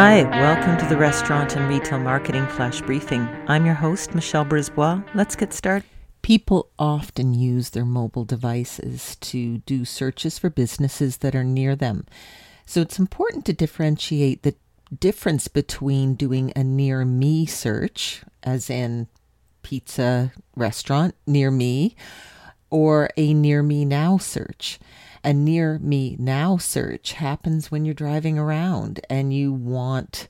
[0.00, 3.28] Hi, welcome to the Restaurant and Retail Marketing Flash Briefing.
[3.48, 5.02] I'm your host, Michelle Brisbois.
[5.12, 5.88] Let's get started.
[6.22, 12.06] People often use their mobile devices to do searches for businesses that are near them.
[12.64, 14.54] So it's important to differentiate the
[14.96, 19.08] difference between doing a near me search, as in
[19.62, 21.96] pizza restaurant near me,
[22.70, 24.78] or a near me now search.
[25.28, 30.26] A near me now search happens when you're driving around and you want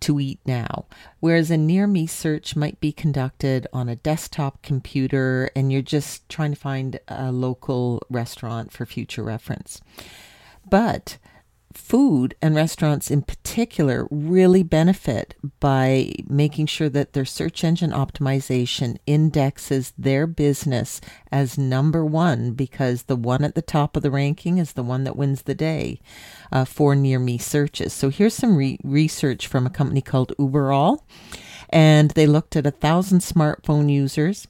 [0.00, 0.86] to eat now.
[1.20, 6.28] Whereas a near me search might be conducted on a desktop computer and you're just
[6.28, 9.80] trying to find a local restaurant for future reference.
[10.68, 11.18] But
[11.74, 18.96] food and restaurants in particular really benefit by making sure that their search engine optimization
[19.06, 21.00] indexes their business
[21.32, 25.04] as number one because the one at the top of the ranking is the one
[25.04, 26.00] that wins the day
[26.52, 27.92] uh, for near me searches.
[27.92, 31.00] So here's some re- research from a company called Uberall
[31.74, 34.46] and they looked at a thousand smartphone users.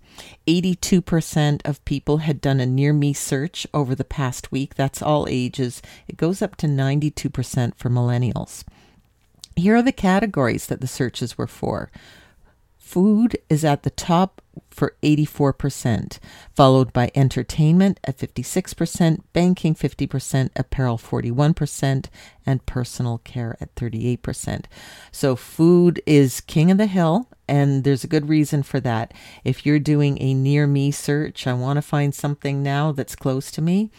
[0.46, 4.74] 82% of people had done a near me search over the past week.
[4.74, 5.80] That's all ages.
[6.06, 8.64] It goes up to 92% for millennials.
[9.56, 11.90] Here are the categories that the searches were for.
[12.84, 16.18] Food is at the top for 84%,
[16.54, 22.06] followed by entertainment at 56%, banking 50%, apparel 41%,
[22.44, 24.66] and personal care at 38%.
[25.10, 29.14] So food is king of the hill, and there's a good reason for that.
[29.44, 33.50] If you're doing a near me search, I want to find something now that's close
[33.52, 33.90] to me,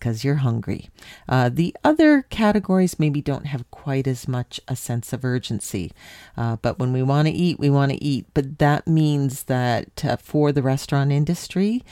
[0.00, 0.88] because you're hungry.
[1.28, 5.92] Uh, the other categories maybe don't have quite as much a sense of urgency.
[6.36, 8.26] Uh, but when we want to eat, we want to eat.
[8.32, 11.84] But that means that uh, for the restaurant industry,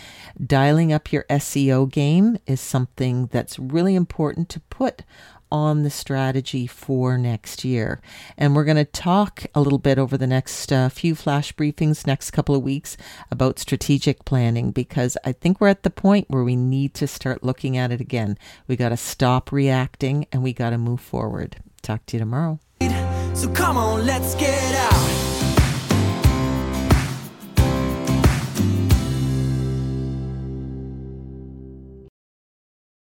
[0.45, 5.03] dialing up your SEO game is something that's really important to put
[5.51, 8.01] on the strategy for next year.
[8.37, 12.07] And we're going to talk a little bit over the next uh, few flash briefings,
[12.07, 12.97] next couple of weeks,
[13.31, 17.43] about strategic planning because I think we're at the point where we need to start
[17.43, 18.39] looking at it again.
[18.67, 21.57] We got to stop reacting and we got to move forward.
[21.83, 22.61] Talk to you tomorrow.
[23.35, 25.28] So come on, let's get out.